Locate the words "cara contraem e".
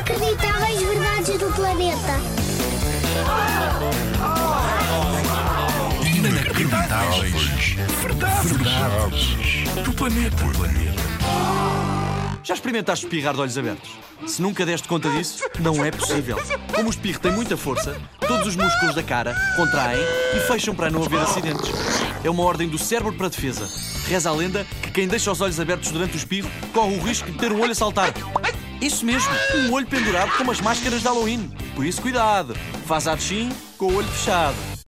19.02-20.40